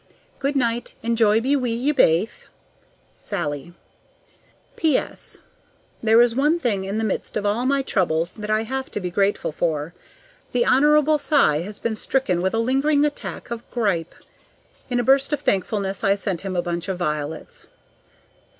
Good 0.39 0.55
night, 0.55 0.95
and 1.03 1.15
joy 1.15 1.41
be 1.41 1.55
wi' 1.55 1.67
ye 1.67 1.91
baith! 1.91 2.47
SALLIE. 3.15 3.73
P.S. 4.75 5.37
There 6.01 6.19
is 6.23 6.35
one 6.35 6.59
thing 6.59 6.85
in 6.85 6.97
the 6.97 7.03
midst 7.03 7.37
of 7.37 7.45
all 7.45 7.67
my 7.67 7.83
troubles 7.83 8.31
that 8.31 8.49
I 8.49 8.63
have 8.63 8.89
to 8.93 8.99
be 8.99 9.11
grateful 9.11 9.51
for: 9.51 9.93
the 10.53 10.65
Hon. 10.65 11.19
Cy 11.19 11.59
has 11.59 11.77
been 11.77 11.95
stricken 11.95 12.41
with 12.41 12.55
a 12.55 12.57
lingering 12.57 13.05
attack 13.05 13.51
of 13.51 13.69
grippe. 13.69 14.15
In 14.89 14.99
a 14.99 15.03
burst 15.03 15.33
of 15.33 15.41
thankfulness 15.41 16.03
I 16.03 16.15
sent 16.15 16.41
him 16.41 16.55
a 16.55 16.63
bunch 16.63 16.87
of 16.89 16.97
violets. 16.97 17.67